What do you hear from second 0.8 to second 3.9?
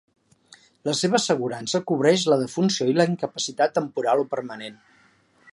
La seva assegurança cobreix la defunció i la incapacitat